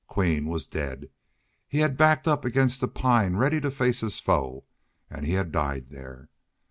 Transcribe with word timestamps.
Queen 0.07 0.45
was 0.47 0.65
dead. 0.65 1.11
He 1.67 1.77
had 1.81 1.95
backed 1.95 2.27
up 2.27 2.43
against 2.43 2.81
the 2.81 2.87
pine, 2.87 3.35
ready 3.35 3.61
to 3.61 3.69
face 3.69 3.99
his 4.01 4.19
foe, 4.19 4.65
and 5.11 5.27
he 5.27 5.33
had 5.33 5.51
died 5.51 5.91
there. 5.91 6.27